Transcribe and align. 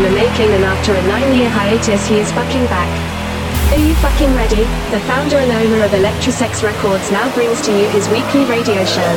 in 0.00 0.14
the 0.14 0.16
making 0.16 0.54
and 0.54 0.64
after 0.64 0.94
a 0.94 1.02
nine-year 1.02 1.50
hiatus 1.50 2.06
he 2.06 2.18
is 2.18 2.32
fucking 2.32 2.66
back. 2.68 3.19
Are 3.70 3.78
you 3.78 3.94
fucking 3.94 4.34
ready? 4.34 4.64
The 4.90 4.98
founder 5.06 5.36
and 5.36 5.52
owner 5.52 5.84
of 5.84 5.92
Electrosex 5.92 6.64
Records 6.64 7.12
now 7.12 7.32
brings 7.34 7.60
to 7.60 7.70
you 7.70 7.88
his 7.90 8.08
weekly 8.08 8.44
radio 8.46 8.84
show. 8.84 9.12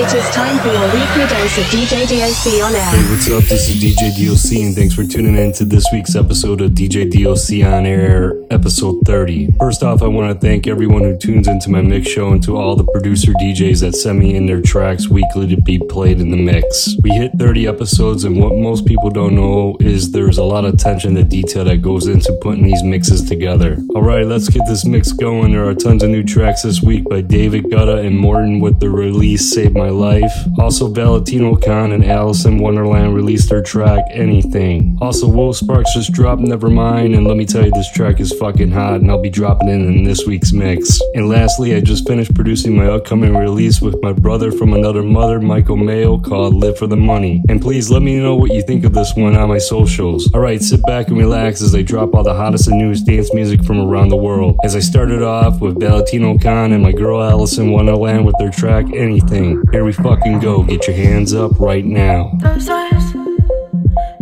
It 0.00 0.14
is 0.14 0.24
time 0.30 0.58
for 0.60 0.68
your 0.68 0.86
weekly 0.94 1.26
dose 1.28 1.58
of 1.58 1.64
DJ 1.64 2.08
DOC 2.08 2.64
on 2.64 2.74
air. 2.74 2.88
Hey, 2.88 3.10
what's 3.10 3.30
up? 3.30 3.44
This 3.44 3.68
is 3.68 3.76
DJ 3.76 4.16
DOC, 4.16 4.64
and 4.64 4.74
thanks 4.74 4.94
for 4.94 5.04
tuning 5.04 5.36
in 5.36 5.52
to 5.52 5.66
this 5.66 5.86
week's 5.92 6.16
episode 6.16 6.62
of 6.62 6.70
DJ 6.70 7.04
DOC 7.04 7.70
on 7.70 7.84
air, 7.84 8.32
episode 8.50 9.02
30. 9.04 9.52
First 9.58 9.82
off, 9.82 10.00
I 10.00 10.06
want 10.06 10.32
to 10.32 10.40
thank 10.40 10.66
everyone 10.66 11.02
who 11.02 11.14
tunes 11.18 11.46
into 11.46 11.68
my 11.68 11.82
mix 11.82 12.08
show 12.08 12.32
and 12.32 12.42
to 12.44 12.56
all 12.56 12.76
the 12.76 12.84
producer 12.84 13.32
DJs 13.32 13.82
that 13.82 13.94
send 13.94 14.18
me 14.18 14.36
in 14.36 14.46
their 14.46 14.62
tracks 14.62 15.10
weekly 15.10 15.48
to 15.54 15.60
be 15.60 15.78
played 15.78 16.18
in 16.22 16.30
the 16.30 16.38
mix. 16.38 16.96
We 17.02 17.10
hit 17.10 17.32
30 17.38 17.66
episodes, 17.66 18.24
and 18.24 18.40
what 18.40 18.56
most 18.56 18.86
people 18.86 19.10
don't 19.10 19.34
know 19.34 19.76
is 19.80 20.12
there's 20.12 20.38
a 20.38 20.44
lot 20.44 20.64
of 20.64 20.72
attention 20.72 21.14
to 21.16 21.24
detail 21.24 21.64
that 21.64 21.82
goes 21.82 22.06
into 22.06 22.32
putting 22.40 22.64
these 22.64 22.82
mixes 22.82 23.22
together 23.22 23.65
together. 23.66 23.82
Alright, 23.94 24.26
let's 24.26 24.48
get 24.48 24.66
this 24.66 24.84
mix 24.84 25.12
going. 25.12 25.52
There 25.52 25.66
are 25.66 25.74
tons 25.74 26.02
of 26.02 26.10
new 26.10 26.22
tracks 26.22 26.62
this 26.62 26.82
week 26.82 27.08
by 27.08 27.20
David 27.20 27.64
Guetta 27.64 28.04
and 28.04 28.18
Morten 28.18 28.60
with 28.60 28.80
the 28.80 28.90
release 28.90 29.52
Save 29.52 29.74
My 29.74 29.88
Life. 29.88 30.32
Also, 30.58 30.88
Valentino 30.88 31.56
Khan 31.56 31.92
and 31.92 32.04
Alison 32.04 32.58
Wonderland 32.58 33.14
released 33.14 33.48
their 33.48 33.62
track 33.62 34.04
Anything. 34.10 34.98
Also, 35.00 35.28
Wolf 35.28 35.56
Sparks 35.56 35.94
just 35.94 36.12
dropped 36.12 36.42
Nevermind, 36.42 37.16
and 37.16 37.26
let 37.26 37.36
me 37.36 37.44
tell 37.44 37.64
you, 37.64 37.70
this 37.72 37.90
track 37.92 38.20
is 38.20 38.32
fucking 38.32 38.70
hot, 38.70 39.00
and 39.00 39.10
I'll 39.10 39.20
be 39.20 39.30
dropping 39.30 39.68
it 39.68 39.74
in 39.74 40.04
this 40.04 40.26
week's 40.26 40.52
mix. 40.52 41.00
And 41.14 41.28
lastly, 41.28 41.74
I 41.74 41.80
just 41.80 42.06
finished 42.06 42.34
producing 42.34 42.76
my 42.76 42.86
upcoming 42.86 43.36
release 43.36 43.80
with 43.80 44.00
my 44.02 44.12
brother 44.12 44.52
from 44.52 44.72
another 44.72 45.02
mother, 45.02 45.40
Michael 45.40 45.76
Mayo, 45.76 46.18
called 46.18 46.54
Live 46.54 46.78
for 46.78 46.86
the 46.86 46.96
Money. 46.96 47.42
And 47.48 47.60
please 47.60 47.90
let 47.90 48.02
me 48.02 48.18
know 48.18 48.36
what 48.36 48.52
you 48.52 48.62
think 48.62 48.84
of 48.84 48.94
this 48.94 49.14
one 49.14 49.36
on 49.36 49.48
my 49.48 49.58
socials. 49.58 50.32
Alright, 50.34 50.62
sit 50.62 50.82
back 50.86 51.08
and 51.08 51.18
relax 51.18 51.62
as 51.62 51.74
I 51.74 51.82
drop 51.82 52.14
all 52.14 52.22
the 52.22 52.34
hottest 52.34 52.68
and 52.68 52.78
newest 52.78 53.06
dance 53.06 53.32
music 53.34 53.55
music 53.56 53.66
from 53.66 53.80
around 53.80 54.08
the 54.08 54.16
world. 54.16 54.58
As 54.64 54.76
I 54.76 54.80
started 54.80 55.22
off 55.22 55.60
with 55.60 55.78
Valentino 55.80 56.38
Khan 56.38 56.72
and 56.72 56.82
my 56.82 56.92
girl 56.92 57.22
Alison 57.22 57.70
Wonderland 57.70 58.26
with 58.26 58.36
their 58.38 58.50
track 58.50 58.86
Anything. 58.94 59.62
Here 59.72 59.84
we 59.84 59.92
fucking 59.92 60.40
go. 60.40 60.62
Get 60.62 60.86
your 60.86 60.96
hands 60.96 61.34
up 61.34 61.58
right 61.58 61.84
now. 61.84 62.32
Those 62.40 62.68
eyes, 62.68 63.12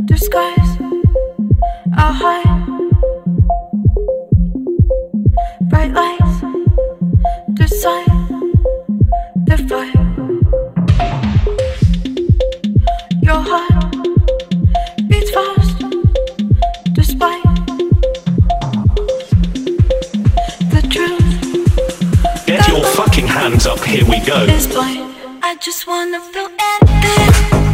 disguise, 0.04 0.78
I'll 1.96 2.12
hide. 2.12 2.60
Bright 5.70 5.92
lights, 5.92 6.13
up, 24.30 24.48
here 24.48 24.58
we 24.58 24.96
go. 24.96 25.38
I 25.42 25.56
just 25.60 25.86
wanna 25.86 26.20
feel 26.20 26.48
anything. 26.58 27.73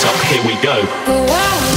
Down 0.00 0.14
the 0.14 0.26
street 0.26 1.67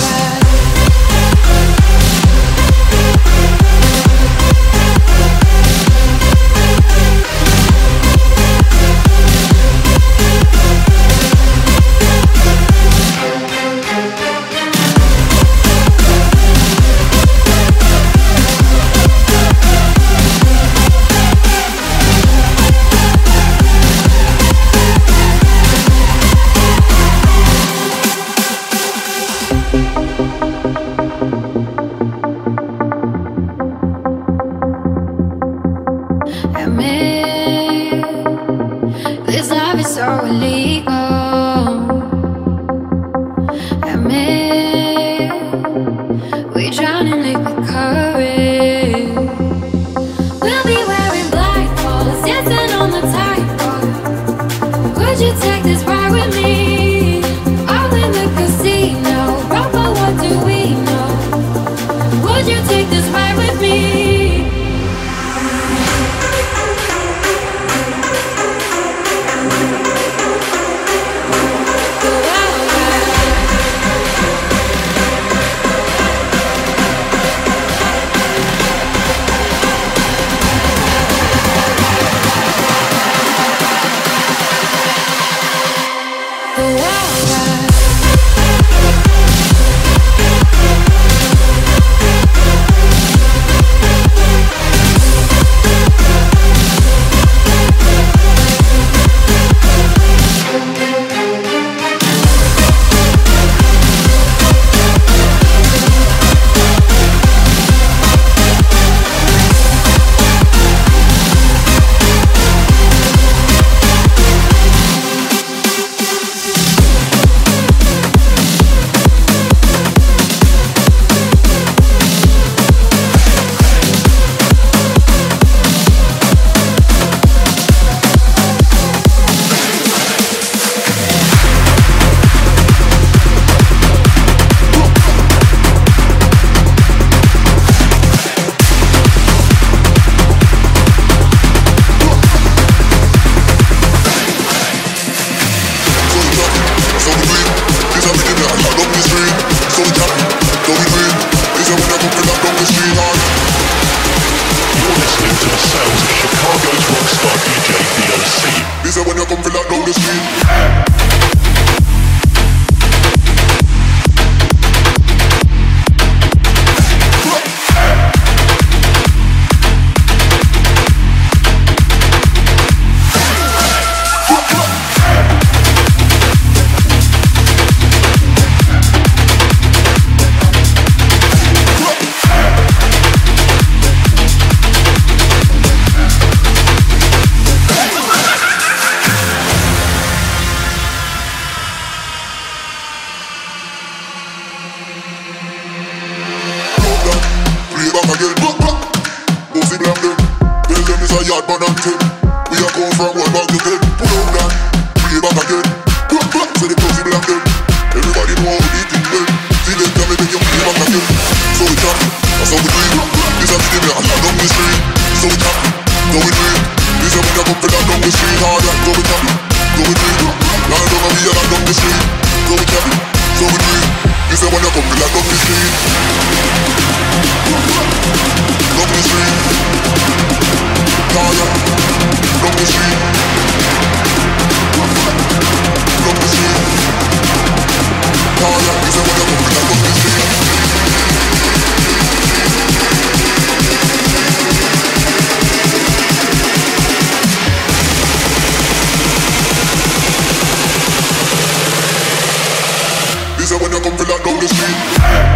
this 254.41 254.51
beat. 254.53 255.30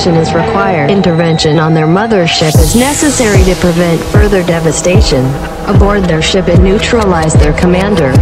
Action 0.00 0.16
is 0.16 0.32
required. 0.32 0.90
Intervention 0.90 1.58
on 1.58 1.74
their 1.74 1.86
mothership 1.86 2.58
is 2.58 2.74
necessary 2.74 3.44
to 3.44 3.54
prevent 3.56 4.00
further 4.04 4.42
devastation. 4.42 5.22
Aboard 5.66 6.04
their 6.04 6.22
ship 6.22 6.48
and 6.48 6.64
neutralize 6.64 7.34
their 7.34 7.52
commander. 7.52 8.12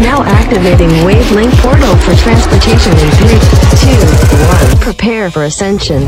Now 0.00 0.24
activating 0.24 0.90
wavelength 1.04 1.54
portal 1.58 1.94
for 1.98 2.16
transportation 2.16 2.90
in 2.98 3.10
3, 3.14 3.28
2, 4.72 4.74
1. 4.74 4.80
Prepare 4.80 5.30
for 5.30 5.44
ascension. 5.44 6.02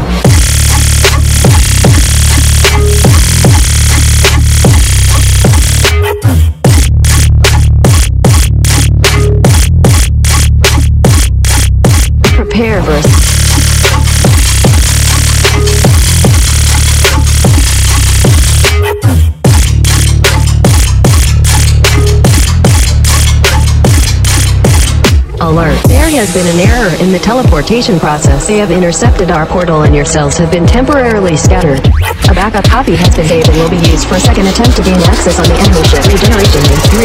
Alert. 25.51 25.83
There 25.89 26.09
has 26.11 26.33
been 26.33 26.47
an 26.47 26.61
error 26.63 26.95
in 27.03 27.11
the 27.11 27.19
teleportation 27.19 27.99
process. 27.99 28.47
They 28.47 28.59
have 28.59 28.71
intercepted 28.71 29.33
our 29.33 29.45
portal 29.45 29.83
and 29.83 29.93
your 29.93 30.05
cells 30.05 30.39
have 30.39 30.53
been 30.53 30.65
temporarily 30.65 31.37
scattered. 31.37 31.85
A 32.31 32.35
backup 32.39 32.63
copy 32.67 32.95
has 32.95 33.17
been 33.17 33.27
saved 33.27 33.49
and 33.49 33.59
will 33.59 33.69
be 33.69 33.83
used 33.91 34.07
for 34.07 34.15
a 34.15 34.21
second 34.21 34.47
attempt 34.47 34.77
to 34.77 34.83
gain 34.85 35.01
access 35.11 35.41
on 35.41 35.49
the 35.49 35.59
enemy 35.59 35.83
ship. 35.91 36.07
Regeneration 36.07 36.63
in 36.71 36.79
3, 36.87 37.03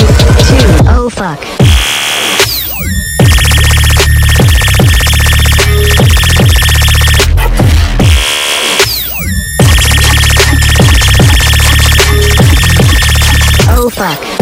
2, 0.61 0.93
oh 0.93 1.09
fuck. 1.09 1.41
Oh 13.67 13.89
fuck. 13.89 14.34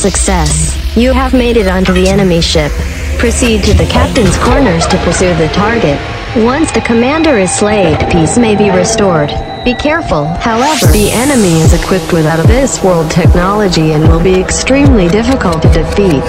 Success. 0.00 0.96
You 0.96 1.12
have 1.12 1.34
made 1.34 1.58
it 1.58 1.66
onto 1.68 1.92
the 1.92 2.08
enemy 2.08 2.40
ship. 2.40 2.72
Proceed 3.18 3.62
to 3.64 3.74
the 3.74 3.84
captain's 3.84 4.34
corners 4.38 4.86
to 4.86 4.96
pursue 5.04 5.34
the 5.34 5.48
target. 5.48 6.00
Once 6.42 6.72
the 6.72 6.80
commander 6.80 7.36
is 7.36 7.52
slayed, 7.54 8.00
peace 8.10 8.38
may 8.38 8.56
be 8.56 8.70
restored. 8.70 9.28
Be 9.62 9.74
careful, 9.74 10.24
however, 10.24 10.86
the 10.86 11.10
enemy 11.12 11.60
is 11.60 11.74
equipped 11.74 12.14
with 12.14 12.24
out-of-this-world 12.24 13.10
technology 13.10 13.92
and 13.92 14.08
will 14.08 14.22
be 14.22 14.40
extremely 14.40 15.06
difficult 15.06 15.60
to 15.60 15.68
defeat. 15.68 16.24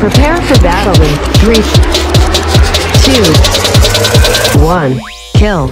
Prepare 0.00 0.42
for 0.42 0.58
battle 0.60 1.00
in 1.00 1.14
3, 1.38 1.54
2, 4.58 4.66
1, 4.66 4.98
kill. 5.34 5.70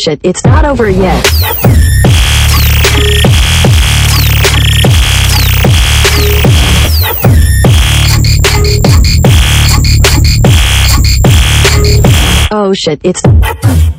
Oh 0.00 0.12
shit, 0.12 0.20
it's 0.22 0.42
not 0.46 0.64
over 0.64 0.88
yet. 0.88 1.26
Oh 12.50 12.72
shit, 12.74 13.00
it's. 13.04 13.89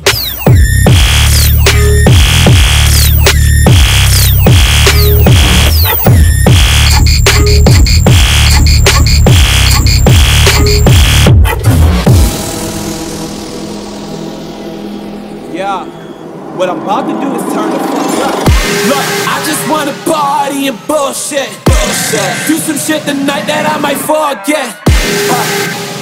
What 16.62 16.70
I'm 16.70 16.80
about 16.80 17.10
to 17.10 17.14
do 17.18 17.26
is 17.34 17.42
turn 17.52 17.72
the 17.72 17.78
fuck 17.90 18.22
up. 18.22 18.38
Look, 18.86 19.06
I 19.26 19.42
just 19.44 19.68
wanna 19.68 19.90
party 20.06 20.68
and 20.68 20.78
bullshit. 20.86 21.50
bullshit. 21.66 22.46
Do 22.46 22.54
some 22.54 22.78
shit 22.78 23.02
tonight 23.02 23.50
that 23.50 23.66
I 23.66 23.82
might 23.82 23.98
forget. 23.98 24.78
Uh, 25.26 25.42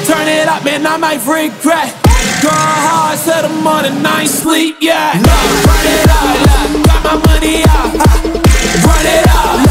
turn 0.04 0.28
it 0.28 0.46
up, 0.48 0.62
man, 0.62 0.86
I 0.86 0.98
might 0.98 1.24
regret. 1.24 1.96
Girl, 2.44 2.52
hard 2.52 3.16
till 3.24 3.40
the 3.40 3.54
morning, 3.64 4.04
I 4.04 4.20
ain't 4.20 4.28
sleep 4.28 4.76
yet. 4.82 5.16
Look, 5.16 5.64
run 5.64 5.86
it 5.96 6.10
up, 6.12 6.28
look, 6.44 6.84
got 6.84 7.04
my 7.08 7.16
money 7.24 7.64
out. 7.64 7.96
Huh? 7.96 8.84
Run 8.84 9.06
it 9.08 9.26
up. 9.32 9.69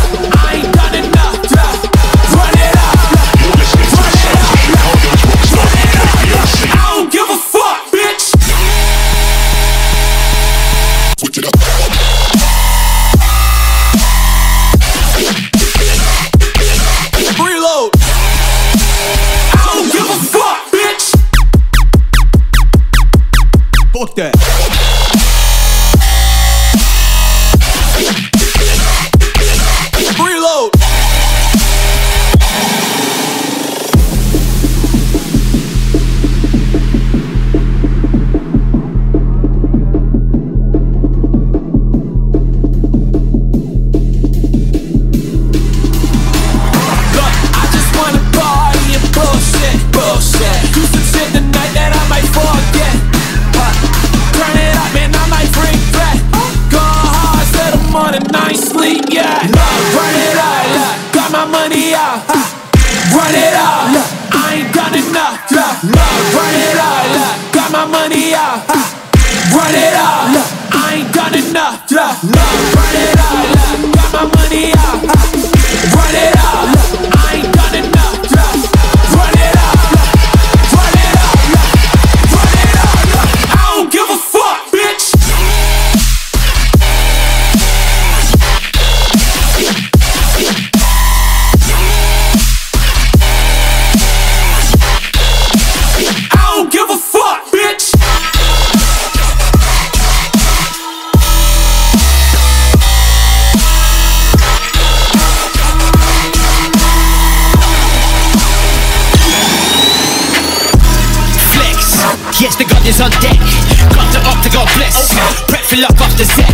on 113.10 113.22
deck. 113.22 113.42
Got 113.90 114.08
the 114.14 114.22
up 114.30 114.38
to 114.46 114.50
God 114.54 114.70
bless. 114.78 115.18
Prep 115.50 115.64
fill 115.66 115.84
up 115.86 115.98
after 115.98 116.26
set. 116.26 116.50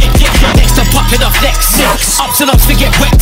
Next 0.55 0.79
I'm 0.79 0.87
popping 0.95 1.23
off 1.23 1.35
next. 1.43 1.75
Ups 2.19 2.39
and 2.39 2.49
ups 2.49 2.65
to 2.71 2.75
get 2.75 2.91
wet. 2.99 3.15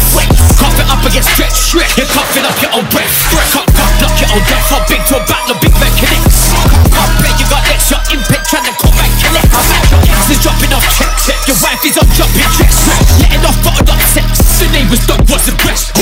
Cough 0.58 0.78
it 0.78 0.88
up 0.90 1.02
against 1.02 1.34
get. 1.38 1.50
You're 1.98 2.10
coughing 2.14 2.46
up 2.46 2.58
your 2.62 2.72
own 2.78 2.86
breath. 2.94 3.10
Cough, 3.34 3.66
cough, 3.74 3.94
knock 4.02 4.16
your 4.22 4.30
own 4.38 4.44
death. 4.46 4.66
How 4.70 4.82
big 4.86 5.02
to 5.10 5.18
a 5.18 5.24
battle, 5.26 5.58
big 5.62 5.74
man 5.82 5.94
connects. 5.98 6.54
I 6.94 7.04
bet 7.22 7.36
you 7.42 7.48
got 7.50 7.64
next. 7.66 7.90
Your 7.90 8.02
impact 8.14 8.46
trying 8.50 8.68
to 8.70 8.74
come 8.78 8.94
back 8.94 9.12
connect. 9.18 9.50
Your 9.50 10.02
ex 10.14 10.30
is 10.30 10.40
dropping 10.46 10.74
off 10.74 10.86
checks. 10.94 11.26
Your 11.50 11.58
wife 11.66 11.82
is 11.86 11.98
on 11.98 12.08
jumping 12.14 12.50
checks. 12.54 12.78
Letting 13.18 13.44
off 13.46 13.58
bottled 13.66 13.90
up 13.90 14.02
sex. 14.14 14.62
The 14.62 14.68
neighbors 14.70 15.02
don't 15.10 15.26
want 15.26 15.42
the 15.48 15.56
breast. 15.64 15.93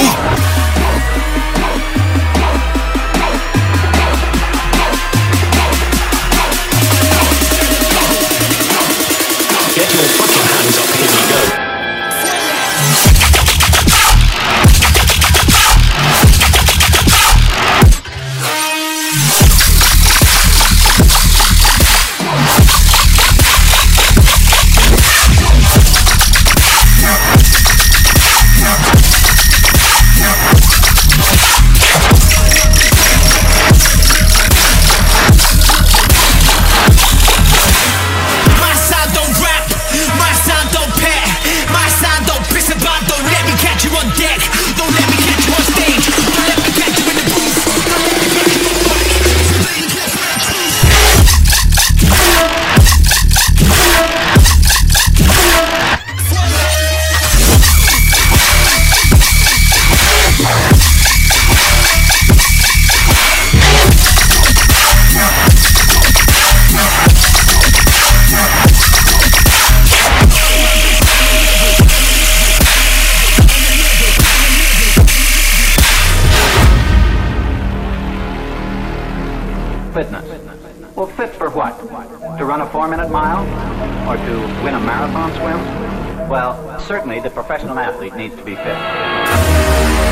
athlete 87.82 88.16
needs 88.16 88.36
to 88.36 88.44
be 88.44 88.56
fit. 88.56 90.11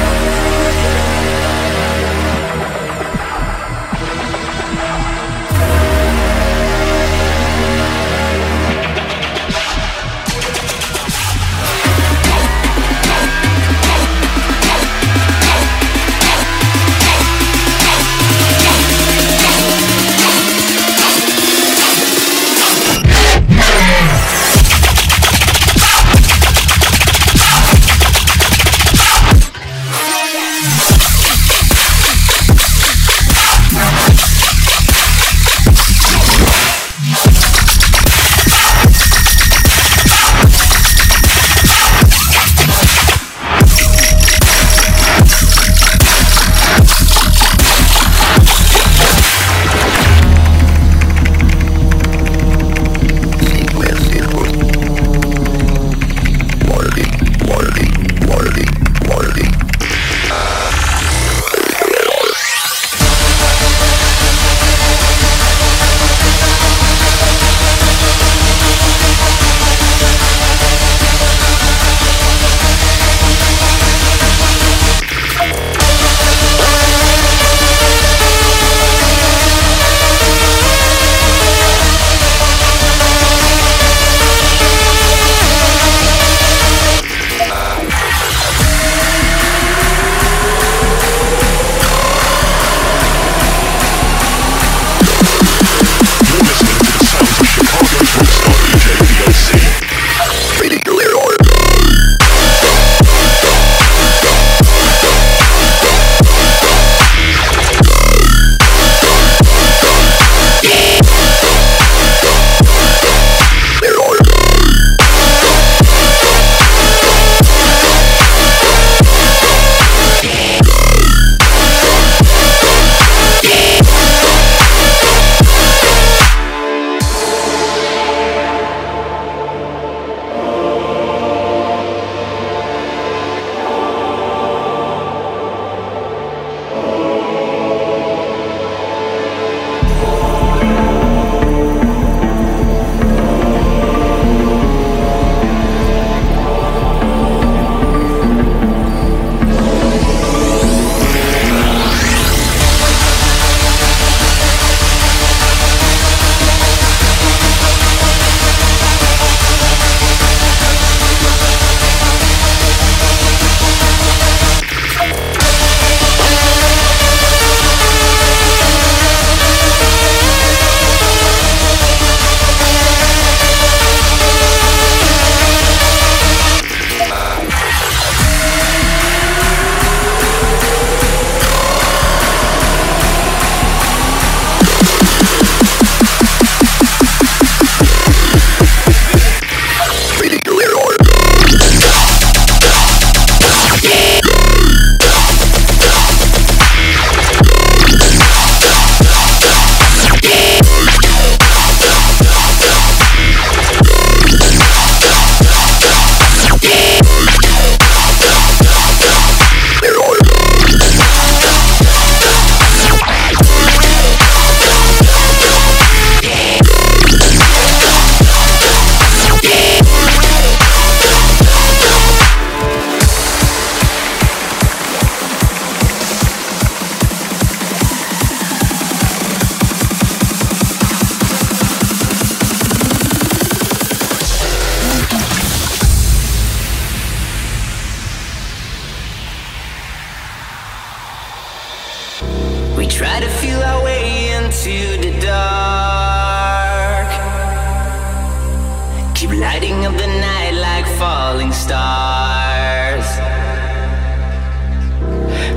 Keep 249.19 249.31
lighting 249.31 249.85
up 249.85 249.91
the 249.97 250.07
night 250.07 250.51
like 250.51 250.87
falling 250.97 251.51
stars. 251.51 253.03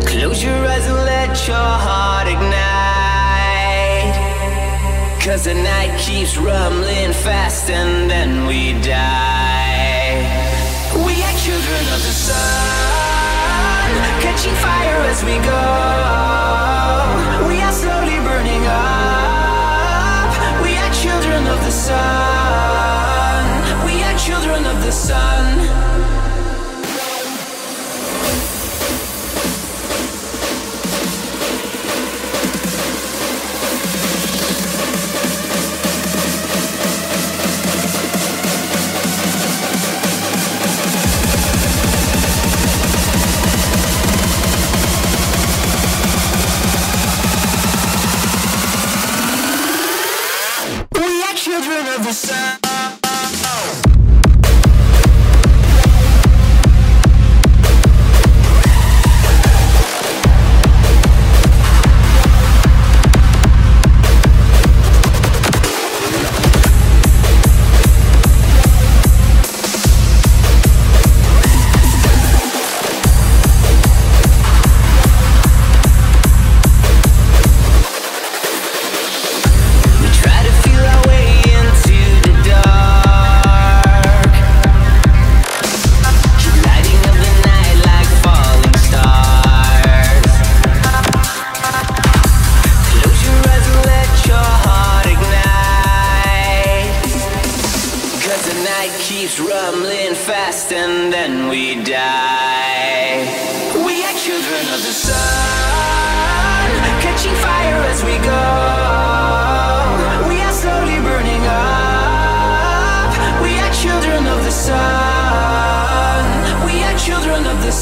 Close 0.04 0.42
your 0.42 0.66
eyes 0.66 0.84
and 0.88 0.96
let 1.06 1.46
your 1.46 1.54
heart 1.86 2.26
ignite. 2.26 2.56
Cause 5.22 5.44
the 5.44 5.54
night 5.54 5.96
keeps 5.96 6.36
rumbling 6.36 7.12
fast 7.12 7.70
and 7.70 8.10
then 8.10 8.48
we 8.48 8.72
die. 8.82 10.26
We 10.96 11.22
are 11.22 11.36
children 11.38 11.86
of 11.94 12.02
the 12.02 12.14
sun, 12.26 13.90
catching 14.22 14.56
fire 14.56 15.02
as 15.06 15.22
we 15.22 15.38
go. 15.38 15.62
We 17.46 17.62
are 17.62 17.72
slow. 17.72 18.01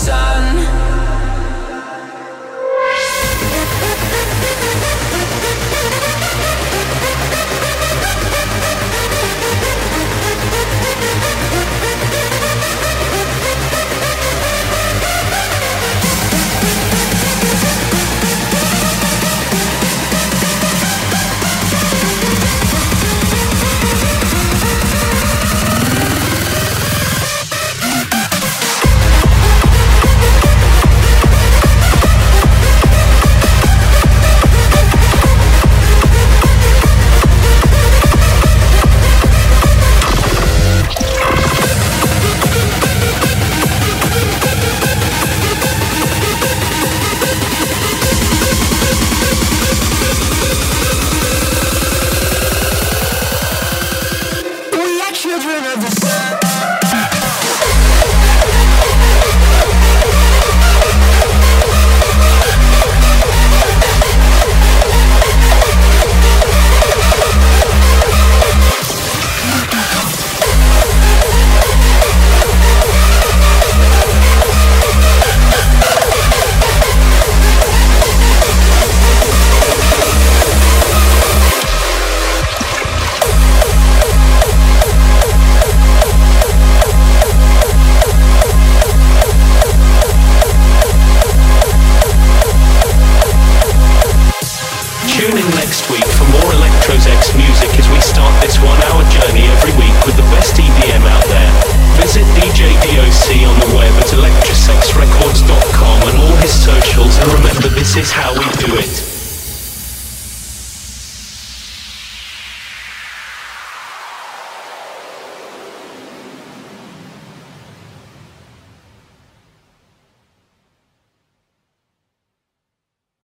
side 0.00 0.29